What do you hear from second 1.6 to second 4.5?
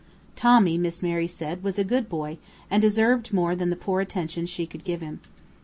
was a good boy, and deserved more than the poor attention